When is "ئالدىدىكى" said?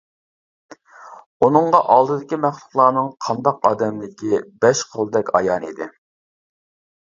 1.95-2.39